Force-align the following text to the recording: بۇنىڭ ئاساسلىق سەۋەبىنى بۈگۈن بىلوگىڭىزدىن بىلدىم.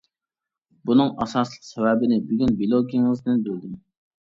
بۇنىڭ 0.89 1.11
ئاساسلىق 1.25 1.67
سەۋەبىنى 1.69 2.19
بۈگۈن 2.33 2.57
بىلوگىڭىزدىن 2.65 3.47
بىلدىم. 3.47 3.81